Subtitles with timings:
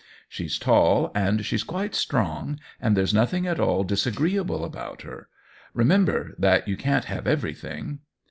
[0.27, 5.29] She's tall, and she's quite strong, and there's nothing at all disagreeable about her.
[5.75, 7.99] Re member that you can't have everything."